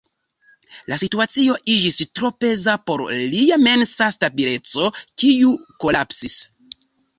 La 0.91 0.95
situacio 1.01 1.57
iĝis 1.73 1.99
tro 2.21 2.31
peza 2.45 2.75
por 2.91 3.05
lia 3.35 3.61
mensa 3.67 4.09
stabileco, 4.17 4.91
kiu 5.05 5.55
kolapsis. 5.87 6.43